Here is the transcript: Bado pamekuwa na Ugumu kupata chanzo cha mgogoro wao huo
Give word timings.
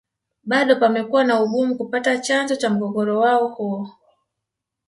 Bado 0.43 0.75
pamekuwa 0.75 1.23
na 1.23 1.39
Ugumu 1.43 1.77
kupata 1.77 2.17
chanzo 2.17 2.55
cha 2.55 2.69
mgogoro 2.69 3.19
wao 3.19 3.47
huo 3.47 3.89